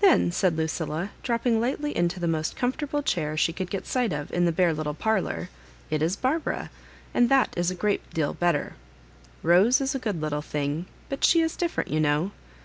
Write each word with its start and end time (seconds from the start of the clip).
"Then," 0.00 0.32
said 0.32 0.56
Lucilla, 0.56 1.10
dropping 1.22 1.60
lightly 1.60 1.96
into 1.96 2.18
the 2.18 2.26
most 2.26 2.56
comfortable 2.56 3.04
chair 3.04 3.36
she 3.36 3.52
could 3.52 3.70
get 3.70 3.86
sight 3.86 4.12
of 4.12 4.32
in 4.32 4.44
the 4.44 4.50
bare 4.50 4.72
little 4.74 4.94
parlour, 4.94 5.48
"it 5.90 6.02
is 6.02 6.16
Barbara— 6.16 6.70
and 7.14 7.28
that 7.28 7.54
is 7.56 7.70
a 7.70 7.76
great 7.76 8.10
deal 8.12 8.34
better; 8.34 8.74
Rose 9.44 9.80
is 9.80 9.94
a 9.94 10.00
good 10.00 10.20
little 10.20 10.42
thing, 10.42 10.86
but— 11.08 11.22
she 11.24 11.40
is 11.40 11.54
different, 11.54 11.88
you 11.88 12.00
know. 12.00 12.32